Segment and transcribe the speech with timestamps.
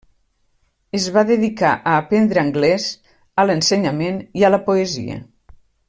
[0.99, 2.89] Es va dedicar a aprendre angles,
[3.43, 5.21] a l'ensenyament i a la poesia.